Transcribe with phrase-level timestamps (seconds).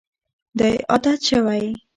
[0.57, 1.63] دا یې عادت شوی.